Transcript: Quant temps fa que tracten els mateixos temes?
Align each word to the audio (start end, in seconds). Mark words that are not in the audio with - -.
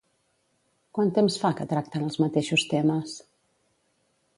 Quant 0.99 1.11
temps 1.19 1.37
fa 1.43 1.53
que 1.61 1.69
tracten 1.75 2.09
els 2.09 2.21
mateixos 2.25 2.67
temes? 2.75 3.19